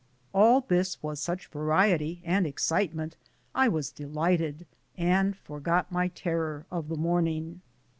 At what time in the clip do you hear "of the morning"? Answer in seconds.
6.71-7.61